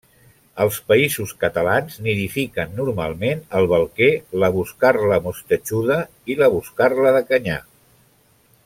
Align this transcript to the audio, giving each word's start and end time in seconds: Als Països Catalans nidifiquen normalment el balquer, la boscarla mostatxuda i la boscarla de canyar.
Als 0.63 0.77
Països 0.91 1.33
Catalans 1.43 1.99
nidifiquen 2.07 2.73
normalment 2.79 3.45
el 3.61 3.69
balquer, 3.75 4.09
la 4.45 4.51
boscarla 4.57 5.23
mostatxuda 5.29 6.01
i 6.35 6.41
la 6.43 6.53
boscarla 6.57 7.17
de 7.21 7.25
canyar. 7.31 7.61